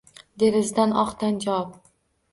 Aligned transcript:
Derazadan 0.43 0.95
oq 1.03 1.11
tan 1.19 1.39
janob 1.45 1.69